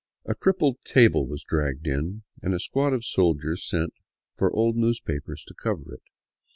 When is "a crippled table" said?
0.25-1.27